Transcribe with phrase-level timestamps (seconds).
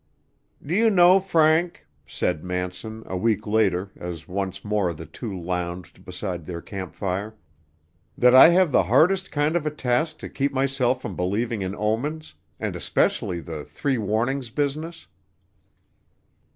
[0.65, 6.03] "Do you know, Frank," said Manson, a week later, as once more the two lounged
[6.03, 7.35] beside their camp fire,
[8.17, 11.75] "that I have the hardest kind of a task to keep myself from believing in
[11.75, 15.05] omens, and especially the 'three warnings' business?